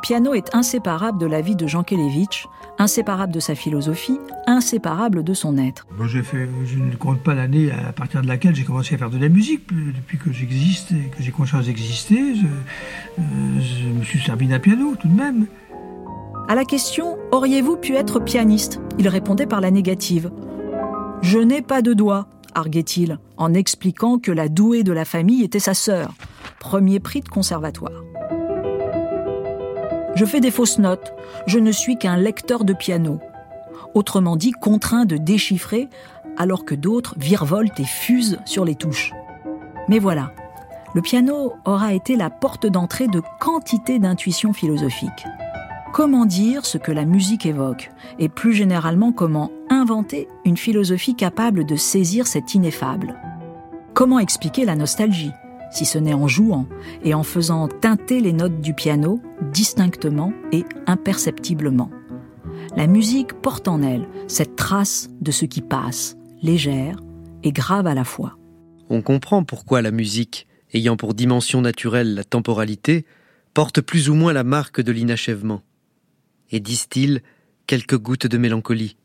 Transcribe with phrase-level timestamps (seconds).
[0.00, 2.46] piano est inséparable de la vie de Jean Kelevitch,
[2.78, 5.86] inséparable de sa philosophie, inséparable de son être.
[6.22, 9.18] fait, je ne compte pas l'année à partir de laquelle j'ai commencé à faire de
[9.18, 9.68] la musique.
[9.70, 13.22] Depuis que j'existe et que j'ai conscience d'exister, je, euh,
[13.60, 15.46] je me suis servi d'un piano tout de même.
[16.48, 18.80] À la question Auriez-vous pu être pianiste?
[18.98, 20.30] Il répondait par la négative.
[21.22, 25.58] Je n'ai pas de doigts, arguait-il, en expliquant que la douée de la famille était
[25.58, 26.14] sa sœur,
[26.58, 28.02] premier prix de conservatoire.
[30.20, 31.14] Je fais des fausses notes,
[31.46, 33.20] je ne suis qu'un lecteur de piano.
[33.94, 35.88] Autrement dit, contraint de déchiffrer
[36.36, 39.14] alors que d'autres virevoltent et fusent sur les touches.
[39.88, 40.34] Mais voilà,
[40.94, 45.24] le piano aura été la porte d'entrée de quantité d'intuitions philosophiques.
[45.94, 47.90] Comment dire ce que la musique évoque?
[48.18, 53.14] Et plus généralement comment inventer une philosophie capable de saisir cet ineffable?
[53.94, 55.32] Comment expliquer la nostalgie?
[55.70, 56.66] Si ce n'est en jouant
[57.04, 59.20] et en faisant teinter les notes du piano
[59.52, 61.90] distinctement et imperceptiblement.
[62.76, 66.96] La musique porte en elle cette trace de ce qui passe, légère
[67.42, 68.36] et grave à la fois.
[68.88, 73.06] On comprend pourquoi la musique, ayant pour dimension naturelle la temporalité,
[73.54, 75.62] porte plus ou moins la marque de l'inachèvement
[76.50, 77.20] et distille
[77.66, 78.96] quelques gouttes de mélancolie.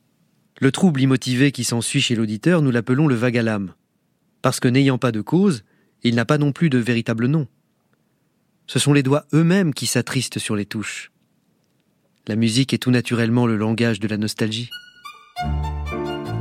[0.59, 3.73] Le trouble immotivé qui s'ensuit chez l'auditeur, nous l'appelons le vague à l'âme,
[4.41, 5.63] parce que n'ayant pas de cause,
[6.05, 7.47] il n'a pas non plus de véritable nom.
[8.67, 11.11] Ce sont les doigts eux-mêmes qui s'attristent sur les touches.
[12.27, 14.69] La musique est tout naturellement le langage de la nostalgie.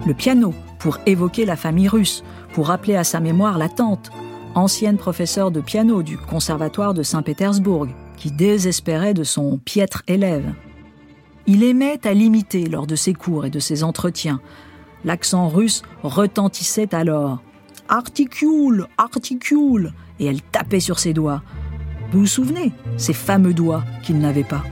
[0.07, 4.11] Le piano, pour évoquer la famille russe, pour rappeler à sa mémoire la tante,
[4.55, 10.53] ancienne professeure de piano du conservatoire de Saint-Pétersbourg, qui désespérait de son piètre élève.
[11.47, 14.43] Il aimait à l'imiter lors de ses cours et de ses entretiens.
[15.07, 17.43] L'accent russe retentissait alors,
[17.89, 21.43] Articule, articule Et elle tapait sur ses doigts.
[22.13, 24.65] Vous vous souvenez, ces fameux doigts qu'il n'avait pas?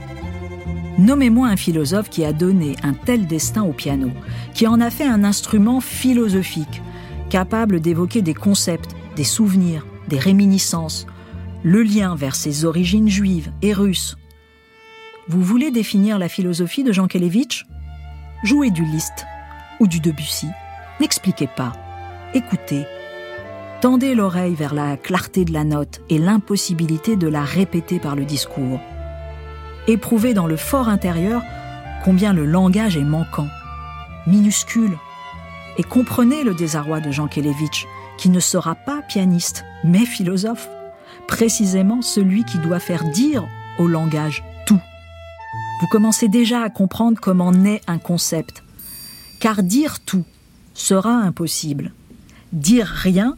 [0.97, 4.11] Nommez-moi un philosophe qui a donné un tel destin au piano,
[4.53, 6.81] qui en a fait un instrument philosophique,
[7.29, 11.07] capable d'évoquer des concepts, des souvenirs, des réminiscences,
[11.63, 14.17] le lien vers ses origines juives et russes.
[15.27, 17.65] Vous voulez définir la philosophie de Jean Kelevitch?
[18.43, 19.25] Jouez du Liszt
[19.79, 20.47] ou du Debussy.
[20.99, 21.73] N'expliquez pas.
[22.33, 22.85] Écoutez
[23.83, 28.23] Tendez l'oreille vers la clarté de la note et l'impossibilité de la répéter par le
[28.23, 28.79] discours.
[29.89, 31.41] Éprouvez dans le fort intérieur
[32.05, 33.49] combien le langage est manquant,
[34.25, 34.97] minuscule,
[35.77, 37.85] et comprenez le désarroi de Jean Kelevitch,
[38.17, 40.69] qui ne sera pas pianiste, mais philosophe,
[41.27, 43.45] précisément celui qui doit faire dire
[43.79, 44.79] au langage tout.
[45.81, 48.63] Vous commencez déjà à comprendre comment naît un concept,
[49.41, 50.23] car dire tout
[50.73, 51.91] sera impossible.
[52.53, 53.35] Dire rien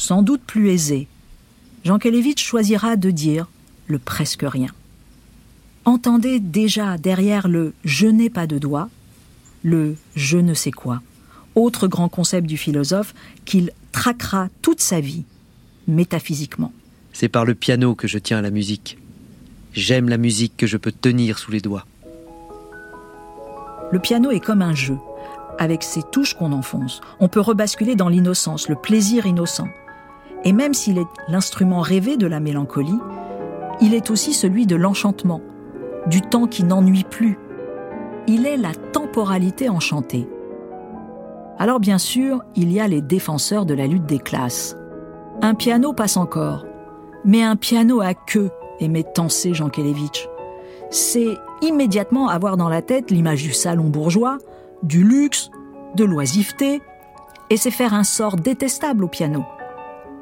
[0.00, 1.08] sans doute plus aisé.
[1.84, 3.48] Jean Kelevitch choisira de dire
[3.86, 4.70] le presque rien.
[5.84, 8.88] Entendez déjà derrière le je n'ai pas de doigt
[9.62, 11.02] le je ne sais quoi,
[11.54, 15.24] autre grand concept du philosophe qu'il traquera toute sa vie,
[15.86, 16.72] métaphysiquement.
[17.12, 18.96] C'est par le piano que je tiens à la musique.
[19.74, 21.84] J'aime la musique que je peux tenir sous les doigts.
[23.92, 24.96] Le piano est comme un jeu.
[25.58, 29.68] Avec ses touches qu'on enfonce, on peut rebasculer dans l'innocence, le plaisir innocent.
[30.44, 32.98] Et même s'il est l'instrument rêvé de la mélancolie,
[33.80, 35.40] il est aussi celui de l'enchantement,
[36.06, 37.38] du temps qui n'ennuie plus.
[38.26, 40.28] Il est la temporalité enchantée.
[41.58, 44.76] Alors bien sûr, il y a les défenseurs de la lutte des classes.
[45.42, 46.66] Un piano passe encore,
[47.24, 50.26] mais un piano à queue, aimait Tansé Jean Kelevitch.
[50.90, 54.38] C'est immédiatement avoir dans la tête l'image du salon bourgeois,
[54.82, 55.50] du luxe,
[55.96, 56.80] de l'oisiveté,
[57.50, 59.44] et c'est faire un sort détestable au piano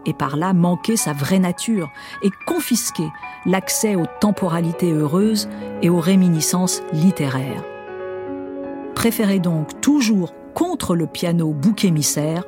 [0.08, 1.90] et par là manquer sa vraie nature
[2.22, 3.08] et confisquer
[3.44, 5.48] l'accès aux temporalités heureuses
[5.82, 7.62] et aux réminiscences littéraires.
[8.94, 12.42] Préférez donc toujours contre le piano bouc émissaire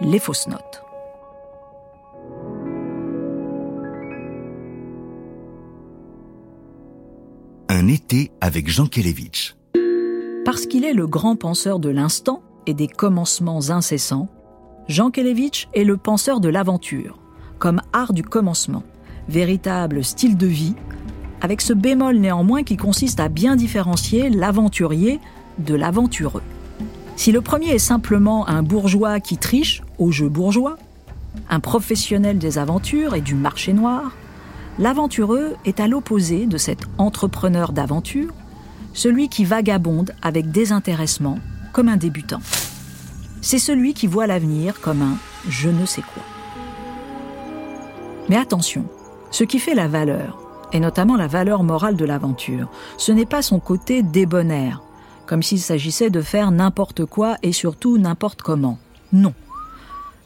[0.00, 0.82] les fausses notes.
[7.68, 9.56] Un été avec Jean Kelevitch.
[10.44, 14.28] Parce qu'il est le grand penseur de l'instant et des commencements incessants,
[14.88, 17.18] Jean Kelevitch est le penseur de l'aventure,
[17.58, 18.82] comme art du commencement,
[19.28, 20.74] véritable style de vie,
[21.42, 25.20] avec ce bémol néanmoins qui consiste à bien différencier l'aventurier
[25.58, 26.42] de l'aventureux.
[27.16, 30.78] Si le premier est simplement un bourgeois qui triche au jeu bourgeois,
[31.50, 34.16] un professionnel des aventures et du marché noir,
[34.78, 38.32] l'aventureux est à l'opposé de cet entrepreneur d'aventure,
[38.94, 41.38] celui qui vagabonde avec désintéressement
[41.74, 42.40] comme un débutant
[43.40, 45.16] c'est celui qui voit l'avenir comme un
[45.48, 46.22] je ne sais quoi.
[48.28, 48.84] Mais attention,
[49.30, 52.68] ce qui fait la valeur, et notamment la valeur morale de l'aventure.
[52.96, 54.82] Ce n'est pas son côté débonnaire,
[55.26, 58.78] comme s'il s'agissait de faire n'importe quoi et surtout n'importe comment.
[59.12, 59.34] Non.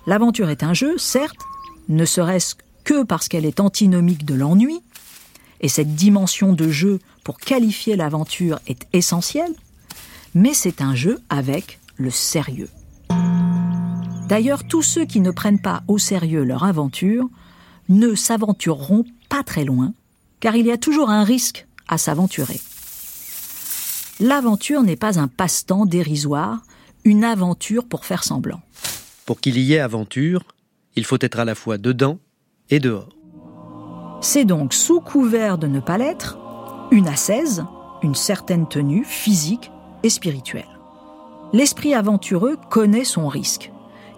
[0.07, 1.41] L'aventure est un jeu, certes,
[1.89, 4.81] ne serait-ce que parce qu'elle est antinomique de l'ennui,
[5.61, 9.55] et cette dimension de jeu pour qualifier l'aventure est essentielle,
[10.35, 12.69] mais c'est un jeu avec le sérieux.
[14.33, 17.29] D'ailleurs, tous ceux qui ne prennent pas au sérieux leur aventure
[17.91, 19.93] ne s'aventureront pas très loin,
[20.41, 22.59] car il y a toujours un risque à s'aventurer.
[24.21, 26.63] L'aventure n'est pas un passe-temps dérisoire,
[27.05, 28.63] une aventure pour faire semblant.
[29.27, 30.45] Pour qu'il y ait aventure,
[30.97, 32.19] il faut être à la fois dedans
[32.71, 33.11] et dehors.
[34.23, 36.39] C'est donc sous couvert de ne pas l'être,
[36.91, 37.67] une ascèse,
[38.03, 39.71] une certaine tenue physique
[40.03, 40.81] et spirituelle.
[41.53, 43.71] L'esprit aventureux connaît son risque.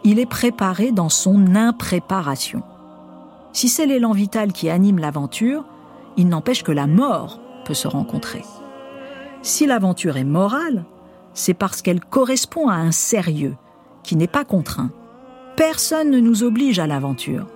[0.07, 2.63] Il est préparé dans son impréparation.
[3.55, 5.65] Si c'est l'élan vital qui anime l'aventure,
[6.19, 8.43] il n'empêche que la mort peut se rencontrer.
[9.43, 10.85] Si l'aventure est morale,
[11.33, 13.55] c'est parce qu'elle correspond à un sérieux
[14.03, 14.91] qui n'est pas contraint.
[15.57, 17.47] Personne ne nous oblige à l'aventure.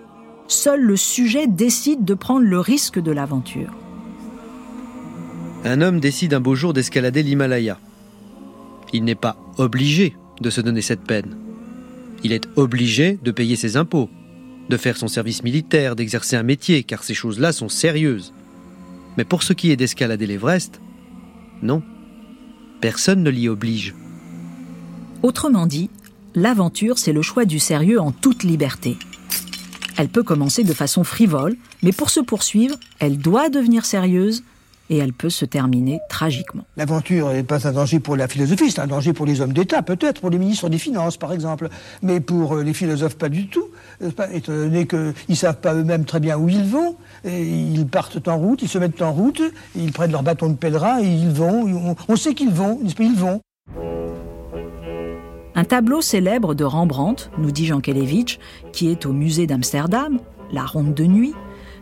[0.47, 3.75] Seul le sujet décide de prendre le risque de l'aventure.
[5.65, 7.79] Un homme décide un beau jour d'escalader l'Himalaya.
[8.93, 11.37] Il n'est pas obligé de se donner cette peine.
[12.25, 14.11] Il est obligé de payer ses impôts,
[14.69, 18.33] de faire son service militaire, d'exercer un métier, car ces choses-là sont sérieuses.
[19.17, 20.81] Mais pour ce qui est d'escalader l'Everest,
[21.63, 21.83] non.
[22.81, 23.95] Personne ne l'y oblige.
[25.23, 25.91] Autrement dit,
[26.35, 28.97] l'aventure, c'est le choix du sérieux en toute liberté.
[29.97, 34.45] Elle peut commencer de façon frivole, mais pour se poursuivre, elle doit devenir sérieuse
[34.91, 36.65] et elle peut se terminer tragiquement.
[36.77, 39.83] L'aventure n'est pas un danger pour la philosophie, c'est un danger pour les hommes d'État,
[39.83, 41.69] peut-être, pour les ministres des Finances, par exemple,
[42.03, 43.69] mais pour euh, les philosophes, pas du tout,
[44.01, 48.29] étant donné qu'ils ne savent pas eux-mêmes très bien où ils vont, et ils partent
[48.29, 49.43] en route, ils se mettent en route,
[49.77, 53.41] ils prennent leur bâton de pèlerin et ils vont, on sait qu'ils vont, ils vont.
[55.55, 58.39] Un tableau célèbre de Rembrandt, nous dit Jean Kelevitch,
[58.73, 60.21] qui est au musée d'Amsterdam,
[60.53, 61.35] La Ronde de Nuit,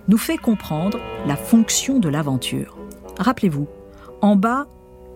[0.08, 2.79] nous fait comprendre la fonction de l'aventure.
[3.19, 3.69] Rappelez-vous,
[4.21, 4.67] en bas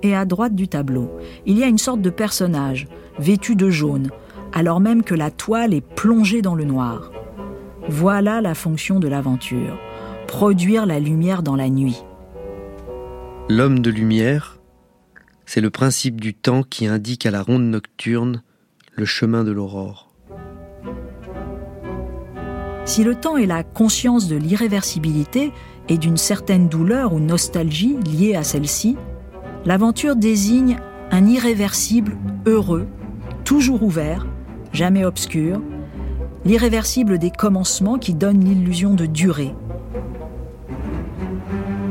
[0.02, 1.10] et à droite du tableau,
[1.46, 2.88] il y a une sorte de personnage,
[3.18, 4.10] vêtu de jaune,
[4.52, 7.12] alors même que la toile est plongée dans le noir.
[7.88, 9.78] Voilà la fonction de l'aventure,
[10.26, 12.02] produire la lumière dans la nuit.
[13.48, 14.58] L'homme de lumière,
[15.44, 18.42] c'est le principe du temps qui indique à la ronde nocturne
[18.92, 20.09] le chemin de l'aurore.
[22.84, 25.52] Si le temps est la conscience de l'irréversibilité
[25.88, 28.96] et d'une certaine douleur ou nostalgie liée à celle-ci,
[29.64, 30.78] l'aventure désigne
[31.10, 32.16] un irréversible
[32.46, 32.86] heureux,
[33.44, 34.26] toujours ouvert,
[34.72, 35.60] jamais obscur,
[36.44, 39.54] l'irréversible des commencements qui donne l'illusion de durée.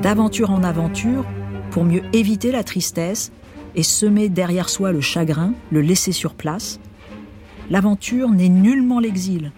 [0.02, 1.26] D'aventure en aventure,
[1.72, 3.32] pour mieux éviter la tristesse
[3.76, 6.80] et semer derrière soi le chagrin, le laisser sur place,
[7.70, 9.52] L'aventure n'est nullement l'exil.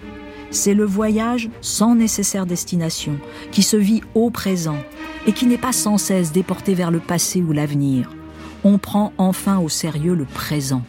[0.52, 3.18] C'est le voyage sans nécessaire destination,
[3.52, 4.78] qui se vit au présent
[5.26, 8.12] et qui n'est pas sans cesse déporté vers le passé ou l'avenir.
[8.66, 10.84] On prend enfin au sérieux le présent.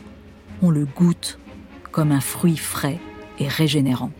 [0.62, 1.38] On le goûte
[1.92, 2.99] comme un fruit frais
[3.38, 4.11] et régénérant.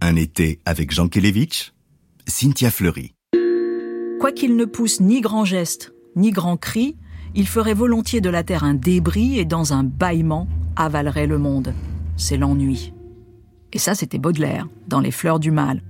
[0.00, 1.72] Un été avec Jean Kelevitch,
[2.26, 3.14] Cynthia Fleury.
[4.18, 6.96] Quoiqu'il ne pousse ni grand geste, ni grand cri,
[7.34, 11.74] il ferait volontiers de la terre un débris et dans un bâillement avalerait le monde.
[12.16, 12.92] C'est l'ennui.
[13.72, 15.82] Et ça, c'était Baudelaire, dans Les Fleurs du Mal.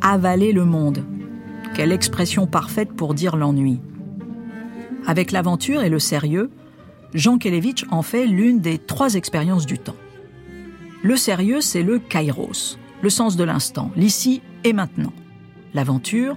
[0.00, 1.04] Avaler le monde.
[1.74, 3.80] Quelle expression parfaite pour dire l'ennui.
[5.06, 6.50] Avec l'aventure et le sérieux,
[7.14, 9.96] Jean Kelevitch en fait l'une des trois expériences du temps.
[11.02, 15.12] Le sérieux, c'est le kairos, le sens de l'instant, l'ici et maintenant.
[15.74, 16.36] L'aventure,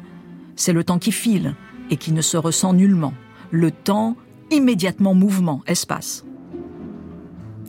[0.56, 1.56] c'est le temps qui file,
[1.90, 3.14] et qui ne se ressent nullement.
[3.52, 4.16] Le temps,
[4.52, 6.26] immédiatement mouvement, espace.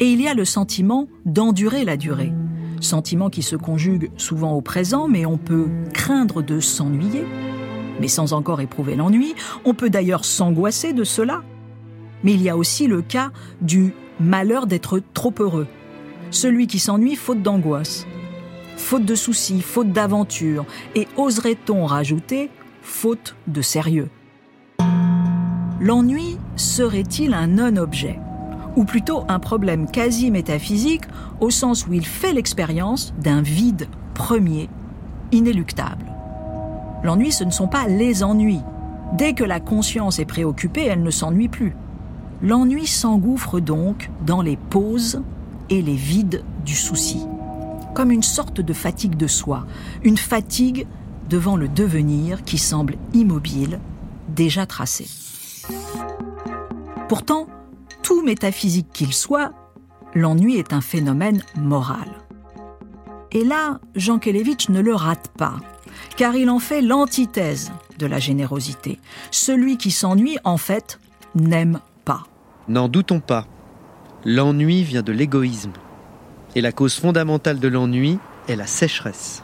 [0.00, 2.32] Et il y a le sentiment d'endurer la durée.
[2.80, 7.24] Sentiment qui se conjugue souvent au présent, mais on peut craindre de s'ennuyer,
[8.00, 9.34] mais sans encore éprouver l'ennui.
[9.64, 11.42] On peut d'ailleurs s'angoisser de cela.
[12.22, 15.66] Mais il y a aussi le cas du malheur d'être trop heureux.
[16.30, 18.06] Celui qui s'ennuie faute d'angoisse,
[18.76, 22.50] faute de soucis, faute d'aventure, et oserait-on rajouter
[22.88, 24.08] faute de sérieux.
[25.78, 28.18] L'ennui serait-il un non-objet?
[28.76, 31.04] Ou plutôt un problème quasi métaphysique
[31.40, 34.68] au sens où il fait l'expérience d'un vide premier,
[35.30, 36.06] inéluctable?
[37.04, 38.62] L'ennui, ce ne sont pas les ennuis.
[39.12, 41.76] Dès que la conscience est préoccupée, elle ne s'ennuie plus.
[42.42, 45.22] L'ennui s'engouffre donc dans les pauses
[45.70, 47.20] et les vides du souci,
[47.94, 49.66] comme une sorte de fatigue de soi,
[50.02, 50.86] une fatigue
[51.28, 53.80] devant le devenir qui semble immobile,
[54.28, 55.06] déjà tracé.
[57.08, 57.46] Pourtant,
[58.02, 59.52] tout métaphysique qu'il soit,
[60.14, 62.08] l'ennui est un phénomène moral.
[63.32, 65.56] Et là, Jean Kelevitch ne le rate pas,
[66.16, 68.98] car il en fait l'antithèse de la générosité.
[69.30, 70.98] Celui qui s'ennuie, en fait,
[71.34, 72.24] n'aime pas.
[72.68, 73.46] N'en doutons pas.
[74.24, 75.72] L'ennui vient de l'égoïsme.
[76.54, 78.18] Et la cause fondamentale de l'ennui
[78.48, 79.42] est la sécheresse.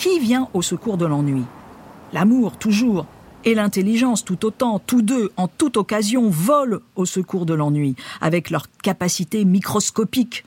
[0.00, 1.42] Qui vient au secours de l'ennui?
[2.14, 3.04] L'amour, toujours,
[3.44, 8.48] et l'intelligence tout autant, tous deux, en toute occasion, volent au secours de l'ennui, avec
[8.48, 10.46] leur capacité microscopique,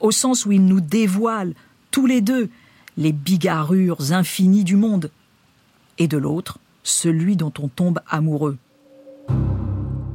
[0.00, 1.52] au sens où ils nous dévoilent,
[1.90, 2.48] tous les deux,
[2.96, 5.10] les bigarrures infinies du monde,
[5.98, 8.56] et de l'autre, celui dont on tombe amoureux.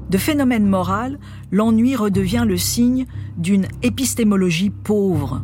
[0.10, 1.20] De phénomène moral,
[1.52, 3.06] l'ennui redevient le signe
[3.38, 5.44] d'une épistémologie pauvre,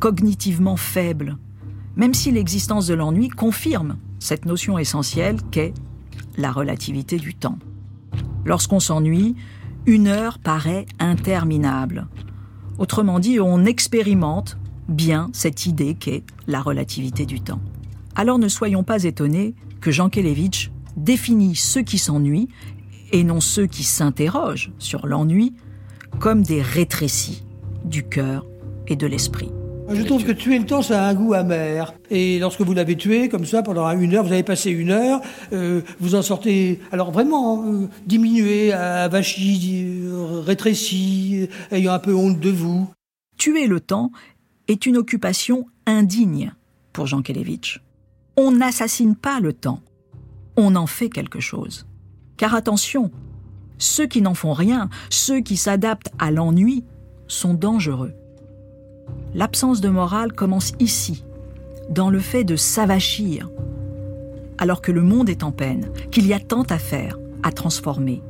[0.00, 1.36] cognitivement faible,
[1.98, 5.74] même si l'existence de l'ennui confirme cette notion essentielle qu'est
[6.38, 7.58] la relativité du temps.
[8.46, 9.34] Lorsqu'on s'ennuie,
[9.84, 12.06] une heure paraît interminable.
[12.78, 14.56] Autrement dit, on expérimente
[14.88, 17.60] bien cette idée qu'est la relativité du temps.
[18.14, 22.48] Alors ne soyons pas étonnés que Jean Kelevitch définit ceux qui s'ennuient,
[23.10, 25.54] et non ceux qui s'interrogent sur l'ennui,
[26.18, 27.42] comme des rétrécis
[27.84, 28.44] du cœur
[28.86, 29.50] et de l'esprit.
[29.90, 31.94] Je trouve que tuer le temps, ça a un goût amer.
[32.10, 35.20] Et lorsque vous l'avez tué, comme ça, pendant une heure, vous avez passé une heure,
[35.52, 42.38] euh, vous en sortez, alors vraiment, euh, diminué, avachi, euh, rétréci, ayant un peu honte
[42.38, 42.88] de vous.
[43.38, 44.12] Tuer le temps
[44.68, 46.52] est une occupation indigne
[46.92, 47.80] pour Jean Kelevitch.
[48.36, 49.80] On n'assassine pas le temps,
[50.56, 51.86] on en fait quelque chose.
[52.36, 53.10] Car attention,
[53.78, 56.84] ceux qui n'en font rien, ceux qui s'adaptent à l'ennui,
[57.26, 58.12] sont dangereux.
[59.34, 61.24] L'absence de morale commence ici,
[61.90, 63.50] dans le fait de s'avachir,
[64.58, 68.22] alors que le monde est en peine, qu'il y a tant à faire, à transformer.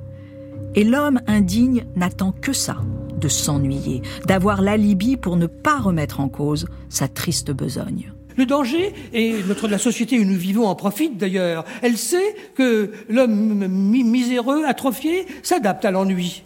[0.74, 2.76] Et l'homme indigne n'attend que ça,
[3.18, 8.12] de s'ennuyer, d'avoir l'alibi pour ne pas remettre en cause sa triste besogne.
[8.36, 12.92] Le danger, et notre, la société où nous vivons en profite d'ailleurs, elle sait que
[13.08, 16.44] l'homme miséreux, atrophié, s'adapte à l'ennui.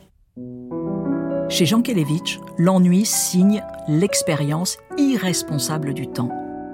[1.52, 6.30] Chez Jean Kelevitch, l'ennui signe l'expérience irresponsable du temps.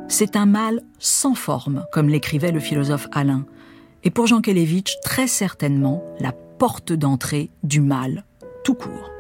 [0.07, 3.45] C'est un mal sans forme, comme l'écrivait le philosophe Alain.
[4.05, 8.25] Et pour Jean Kelevitch, très certainement la porte d'entrée du mal,
[8.63, 9.11] tout court.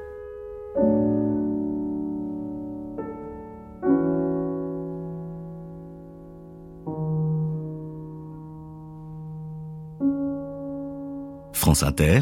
[11.52, 12.20] France Inter,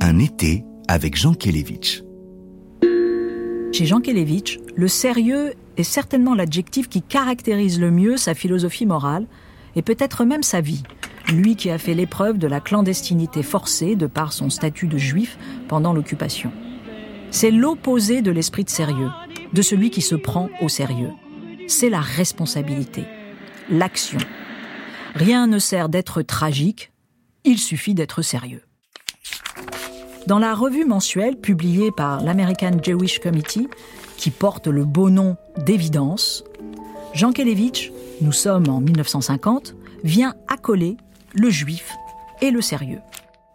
[0.00, 2.05] un été avec Jean Kelevitch.
[3.76, 9.26] Chez Jean Kelevitch, le sérieux est certainement l'adjectif qui caractérise le mieux sa philosophie morale
[9.74, 10.82] et peut-être même sa vie.
[11.28, 15.36] Lui qui a fait l'épreuve de la clandestinité forcée de par son statut de juif
[15.68, 16.52] pendant l'occupation.
[17.30, 19.10] C'est l'opposé de l'esprit de sérieux,
[19.52, 21.12] de celui qui se prend au sérieux.
[21.68, 23.04] C'est la responsabilité,
[23.68, 24.20] l'action.
[25.14, 26.92] Rien ne sert d'être tragique,
[27.44, 28.62] il suffit d'être sérieux.
[30.26, 33.68] Dans la revue mensuelle publiée par l'American Jewish Committee,
[34.16, 36.42] qui porte le beau nom d'évidence,
[37.14, 40.96] Jean Kelevitch, nous sommes en 1950, vient accoler
[41.32, 41.92] le juif
[42.42, 42.98] et le sérieux.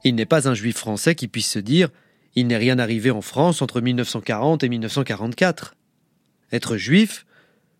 [0.05, 1.89] Il n'est pas un juif français qui puisse se dire
[2.35, 5.75] il n'est rien arrivé en France entre 1940 et 1944.
[6.53, 7.25] Être juif,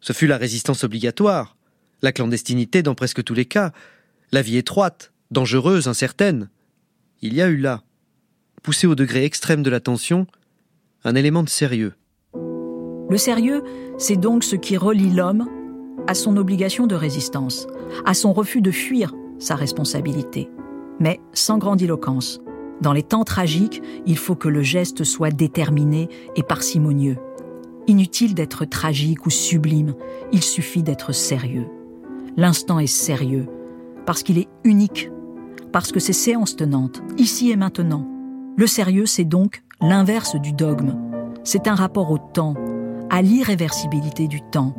[0.02, 1.56] ce fut la résistance obligatoire,
[2.02, 3.72] la clandestinité dans presque tous les cas,
[4.34, 6.50] la vie étroite, dangereuse, incertaine.
[7.22, 7.84] Il y a eu là
[8.62, 10.28] poussé au degré extrême de la tension,
[11.04, 11.94] un élément de sérieux.
[12.34, 13.64] Le sérieux,
[13.98, 15.48] c'est donc ce qui relie l'homme
[16.08, 17.68] à son obligation de résistance,
[18.06, 20.50] à son refus de fuir sa responsabilité,
[21.00, 22.40] mais sans grandiloquence.
[22.82, 27.18] Dans les temps tragiques, il faut que le geste soit déterminé et parcimonieux.
[27.88, 29.94] Inutile d'être tragique ou sublime,
[30.32, 31.68] il suffit d'être sérieux.
[32.38, 33.48] L'instant est sérieux,
[34.06, 35.10] parce qu'il est unique,
[35.72, 38.08] parce que c'est séance tenante, ici et maintenant,
[38.62, 40.94] le sérieux, c'est donc l'inverse du dogme.
[41.44, 42.54] C'est un rapport au temps,
[43.10, 44.76] à l'irréversibilité du temps,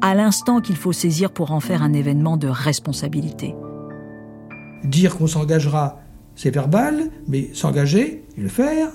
[0.00, 3.54] à l'instant qu'il faut saisir pour en faire un événement de responsabilité.
[4.82, 6.00] Dire qu'on s'engagera,
[6.34, 8.88] c'est verbal, mais s'engager et le faire,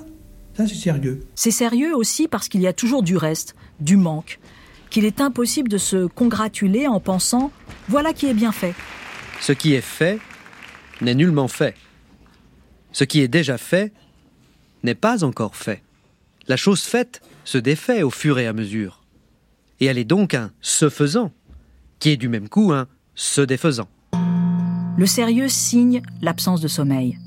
[0.53, 1.21] ça c'est sérieux.
[1.35, 4.41] C'est sérieux aussi parce qu'il y a toujours du reste, du manque,
[4.89, 7.51] qu'il est impossible de se congratuler en pensant
[7.87, 8.73] voilà qui est bien fait.
[9.39, 10.19] Ce qui est fait
[10.99, 11.75] n'est nullement fait.
[12.91, 13.93] Ce qui est déjà fait
[14.85, 15.83] n'est pas encore fait.
[16.47, 19.01] La chose faite se défait au fur et à mesure.
[19.81, 21.31] et elle est donc un se faisant,
[21.99, 23.89] qui est du même coup un se défaisant.
[24.97, 27.19] Le sérieux signe l'absence de sommeil.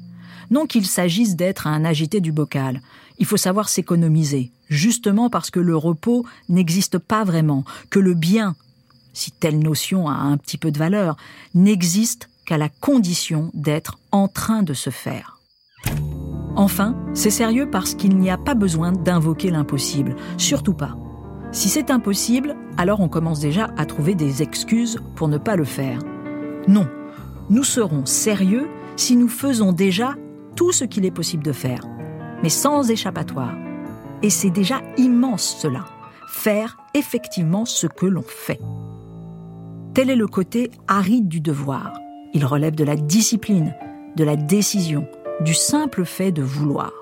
[0.51, 2.81] Non qu'il s'agisse d'être un agité du bocal.
[3.19, 8.57] Il faut savoir s'économiser, justement parce que le repos n'existe pas vraiment, que le bien,
[9.13, 11.17] si telle notion a un petit peu de valeur,
[11.55, 15.38] n'existe qu'à la condition d'être en train de se faire.
[16.59, 20.97] Enfin, c'est sérieux parce qu'il n'y a pas besoin d'invoquer l'impossible, surtout pas.
[21.53, 25.63] Si c'est impossible, alors on commence déjà à trouver des excuses pour ne pas le
[25.63, 26.01] faire.
[26.67, 26.89] Non,
[27.49, 30.17] nous serons sérieux si nous faisons déjà
[30.57, 31.83] tout ce qu'il est possible de faire,
[32.43, 33.55] mais sans échappatoire.
[34.23, 35.85] Et c'est déjà immense cela,
[36.27, 38.61] faire effectivement ce que l'on fait.
[39.95, 41.93] Tel est le côté aride du devoir.
[42.35, 43.77] Il relève de la discipline,
[44.17, 45.07] de la décision,
[45.41, 46.93] du simple fait de vouloir.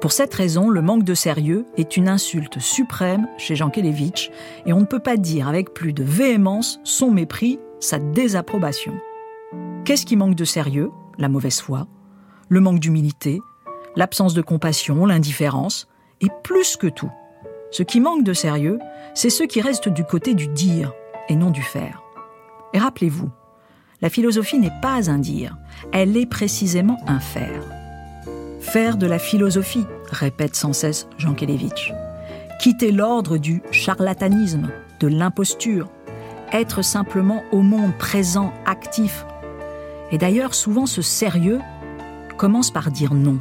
[0.00, 4.30] Pour cette raison, le manque de sérieux est une insulte suprême chez Jean Kelevitch
[4.66, 8.94] et on ne peut pas dire avec plus de véhémence son mépris, sa désapprobation.
[9.84, 10.90] Qu'est-ce qui manque de sérieux?
[11.18, 11.86] La mauvaise foi,
[12.48, 13.40] le manque d'humilité,
[13.96, 15.88] l'absence de compassion, l'indifférence,
[16.20, 17.10] et plus que tout,
[17.70, 18.78] ce qui manque de sérieux,
[19.14, 20.92] c'est ce qui reste du côté du dire
[21.28, 22.02] et non du faire.
[22.74, 23.30] Et rappelez-vous,
[24.02, 25.56] la philosophie n'est pas un dire,
[25.92, 27.62] elle est précisément un faire.
[28.60, 31.92] Faire de la philosophie, répète sans cesse Jean Kelevitch.
[32.60, 34.68] Quitter l'ordre du charlatanisme,
[34.98, 35.88] de l'imposture,
[36.52, 39.24] être simplement au monde présent, actif.
[40.10, 41.60] Et d'ailleurs, souvent ce sérieux
[42.36, 43.38] commence par dire non,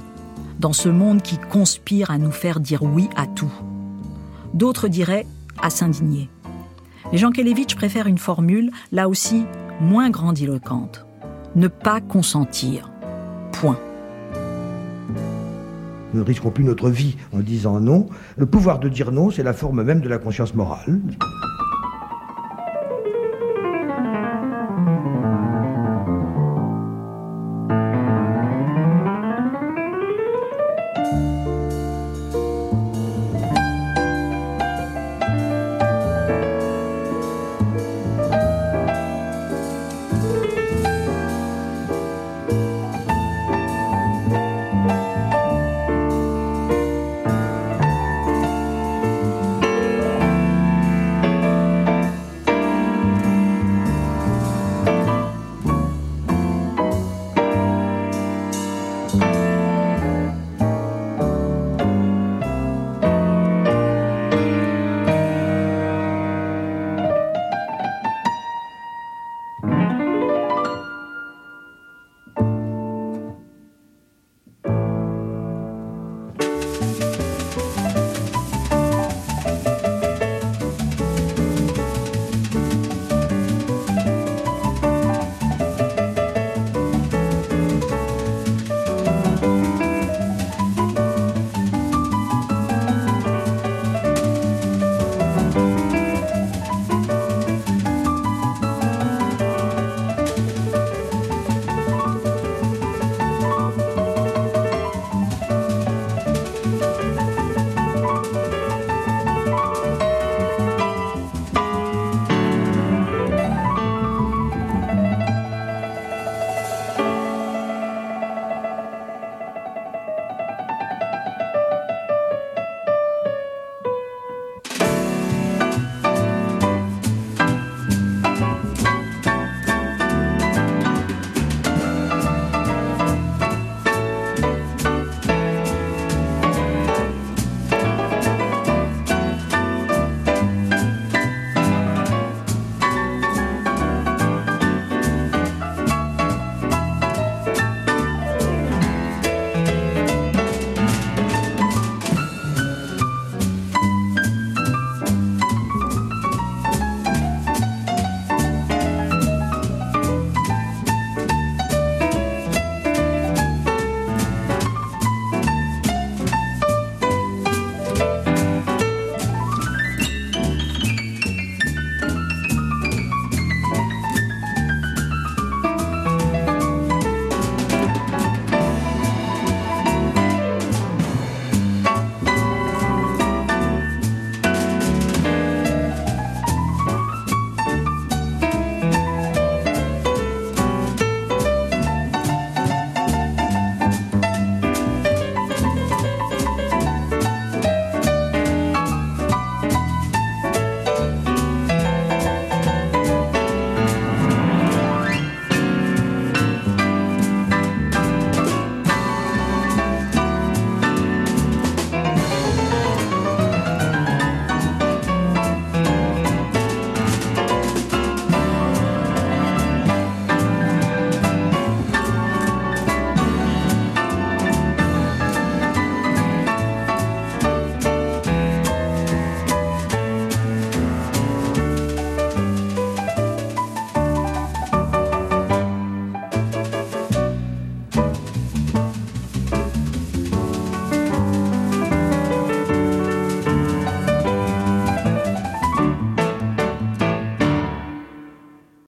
[0.59, 3.51] dans ce monde qui conspire à nous faire dire oui à tout.
[4.53, 5.25] D'autres diraient
[5.59, 6.29] à s'indigner.
[7.11, 9.43] Mais Jean Kelevitch préfère une formule, là aussi,
[9.81, 11.05] moins grandiloquente.
[11.55, 12.91] Ne pas consentir.
[13.51, 13.79] Point.
[16.13, 18.07] Nous ne risquons plus notre vie en disant non.
[18.37, 21.01] Le pouvoir de dire non, c'est la forme même de la conscience morale.